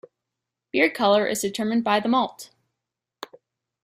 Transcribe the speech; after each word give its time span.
Beer 0.71 0.89
colour 0.89 1.27
is 1.27 1.41
determined 1.41 1.83
by 1.83 1.99
the 1.99 2.09
malt. 2.09 2.49